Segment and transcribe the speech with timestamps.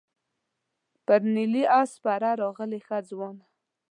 [1.05, 3.45] پر نیلي آس سپره راغلې ښه ځوانه.